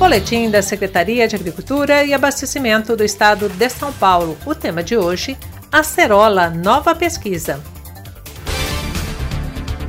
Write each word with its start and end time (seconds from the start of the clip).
Boletim 0.00 0.48
da 0.48 0.62
Secretaria 0.62 1.28
de 1.28 1.36
Agricultura 1.36 2.02
e 2.02 2.14
Abastecimento 2.14 2.96
do 2.96 3.04
Estado 3.04 3.50
de 3.50 3.68
São 3.68 3.92
Paulo. 3.92 4.34
O 4.46 4.54
tema 4.54 4.82
de 4.82 4.96
hoje: 4.96 5.36
acerola, 5.70 6.48
nova 6.48 6.94
pesquisa. 6.94 7.62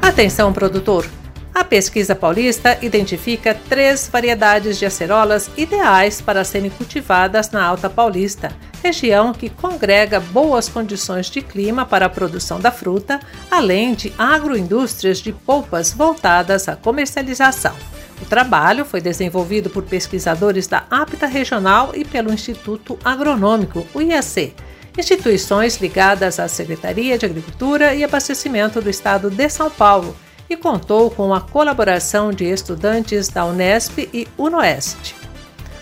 Atenção, 0.02 0.52
produtor! 0.52 1.08
A 1.56 1.64
pesquisa 1.64 2.14
paulista 2.14 2.78
identifica 2.82 3.58
três 3.70 4.10
variedades 4.12 4.78
de 4.78 4.86
acerolas 4.86 5.50
ideais 5.56 6.20
para 6.20 6.44
serem 6.44 6.70
cultivadas 6.70 7.50
na 7.52 7.64
Alta 7.64 7.90
Paulista, 7.90 8.52
região 8.84 9.32
que 9.32 9.50
congrega 9.50 10.20
boas 10.20 10.68
condições 10.68 11.28
de 11.28 11.42
clima 11.42 11.86
para 11.86 12.08
a 12.08 12.10
produção 12.10 12.60
da 12.60 12.70
fruta, 12.70 13.18
além 13.50 13.94
de 13.94 14.12
agroindústrias 14.18 15.20
de 15.20 15.32
polpas 15.32 15.94
voltadas 15.94 16.68
à 16.68 16.76
comercialização. 16.76 17.74
O 18.22 18.26
trabalho 18.26 18.86
foi 18.86 19.02
desenvolvido 19.02 19.70
por 19.70 19.84
pesquisadores 19.84 20.68
da 20.68 20.86
APTA 20.90 21.26
Regional 21.26 21.92
e 21.96 22.06
pelo 22.06 22.32
Instituto 22.32 22.98
Agronômico, 23.04 23.86
o 23.94 24.02
IAC, 24.02 24.54
instituições 24.98 25.78
ligadas 25.78 26.40
à 26.40 26.48
Secretaria 26.48 27.18
de 27.18 27.26
Agricultura 27.26 27.96
e 27.96 28.04
Abastecimento 28.04 28.82
do 28.82 28.90
Estado 28.90 29.30
de 29.30 29.50
São 29.50 29.70
Paulo, 29.70 30.16
e 30.50 30.56
contou 30.56 31.10
com 31.10 31.34
a 31.34 31.42
colaboração 31.42 32.32
de 32.32 32.44
estudantes 32.46 33.30
da 33.30 33.46
Unesp 33.46 34.00
e 34.14 34.28
Unoeste. 34.38 35.16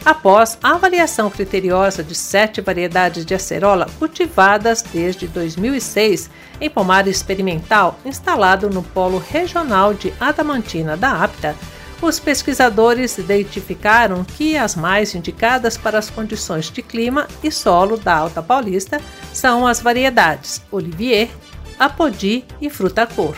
Após 0.06 0.58
a 0.64 0.72
avaliação 0.72 1.30
criteriosa 1.30 2.04
de 2.04 2.16
sete 2.16 2.62
variedades 2.62 3.26
de 3.26 3.34
acerola 3.34 3.88
cultivadas 3.98 4.82
desde 4.82 5.28
2006 5.28 6.30
em 6.62 6.70
pomar 6.70 7.08
experimental 7.08 8.00
instalado 8.06 8.70
no 8.70 8.82
Polo 8.82 9.18
Regional 9.18 9.94
de 9.94 10.14
Adamantina 10.20 10.96
da 10.96 11.24
APTA, 11.24 11.56
os 12.02 12.20
pesquisadores 12.20 13.18
identificaram 13.18 14.24
que 14.24 14.58
as 14.58 14.76
mais 14.76 15.14
indicadas 15.14 15.78
para 15.78 16.00
as 16.00 16.10
condições 16.10 16.72
de 16.72 16.82
clima 16.82 17.28
e 17.44 17.52
solo 17.52 17.98
da 17.98 18.16
Alta 18.16 18.42
Paulista 18.42 19.02
são 19.34 19.68
as 19.68 19.82
variedades 19.82 20.62
Olivier, 20.72 21.30
Apodi 21.78 22.46
e 22.62 22.70
Fruta 22.70 23.06
Cor. 23.06 23.36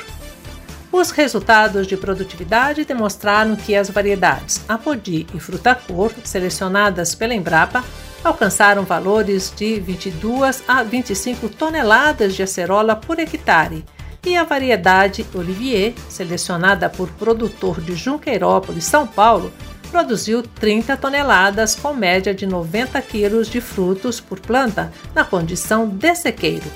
Os 0.91 1.09
resultados 1.09 1.88
de 1.88 1.95
produtividade 1.95 2.83
demonstraram 2.83 3.55
que 3.55 3.75
as 3.75 3.89
variedades 3.89 4.61
Apodi 4.67 5.25
e 5.33 5.39
Fruta 5.39 5.73
Cor, 5.73 6.11
selecionadas 6.23 7.16
pela 7.16 7.33
Embrapa, 7.33 7.83
alcançaram 8.23 8.83
valores 8.83 9.52
de 9.55 9.80
22 9.80 10.64
a 10.67 10.83
25 10.83 11.49
toneladas 11.49 12.36
de 12.36 12.43
acerola 12.43 12.95
por 12.95 13.17
hectare 13.17 13.83
e 14.25 14.36
a 14.36 14.44
variedade 14.44 15.25
Olivier, 15.33 15.94
selecionada 16.09 16.89
por 16.89 17.09
produtor 17.11 17.81
de 17.81 17.95
Junqueirópolis, 17.95 18.83
São 18.83 19.08
Paulo, 19.08 19.52
produziu 19.89 20.41
30 20.41 20.95
toneladas 20.95 21.75
com 21.75 21.94
média 21.94 22.33
de 22.33 22.45
90 22.45 23.02
quilos 23.02 23.49
de 23.49 23.59
frutos 23.59 24.19
por 24.19 24.39
planta 24.39 24.92
na 25.14 25.23
condição 25.25 25.88
de 25.88 26.16
sequeiro. 26.16 26.69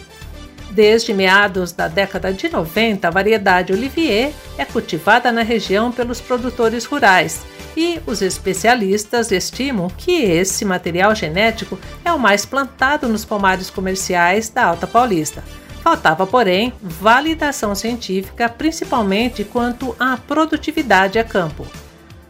Desde 0.71 1.13
meados 1.13 1.71
da 1.71 1.87
década 1.87 2.33
de 2.33 2.49
90, 2.49 3.07
a 3.07 3.11
variedade 3.11 3.71
Olivier 3.71 4.33
é 4.57 4.65
cultivada 4.65 5.31
na 5.31 5.41
região 5.41 5.91
pelos 5.91 6.19
produtores 6.19 6.83
rurais 6.83 7.45
e 7.77 8.01
os 8.05 8.21
especialistas 8.21 9.31
estimam 9.31 9.89
que 9.89 10.23
esse 10.23 10.65
material 10.65 11.15
genético 11.15 11.79
é 12.03 12.11
o 12.11 12.19
mais 12.19 12.45
plantado 12.45 13.07
nos 13.07 13.23
pomares 13.23 13.69
comerciais 13.69 14.49
da 14.49 14.65
Alta 14.65 14.85
Paulista. 14.85 15.43
Faltava, 15.85 16.25
porém, 16.25 16.73
validação 16.81 17.75
científica, 17.75 18.49
principalmente 18.49 19.43
quanto 19.43 19.95
à 19.99 20.17
produtividade 20.17 21.19
a 21.19 21.23
campo. 21.23 21.63